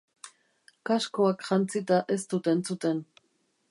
[0.91, 3.09] Kaskoak jantzita ez dut entzuten.